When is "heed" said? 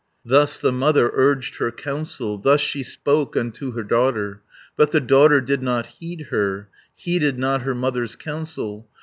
5.99-6.21